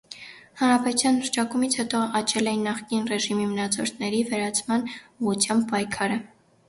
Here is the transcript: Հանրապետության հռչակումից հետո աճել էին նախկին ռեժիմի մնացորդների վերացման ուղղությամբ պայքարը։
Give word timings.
Հանրապետության 0.59 1.17
հռչակումից 1.25 1.75
հետո 1.81 2.01
աճել 2.21 2.51
էին 2.53 2.65
նախկին 2.69 3.05
ռեժիմի 3.11 3.45
մնացորդների 3.51 4.23
վերացման 4.33 4.89
ուղղությամբ 4.95 5.69
պայքարը։ 5.75 6.19